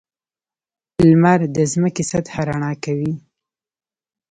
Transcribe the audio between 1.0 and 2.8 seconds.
•لمر د ځمکې سطحه رڼا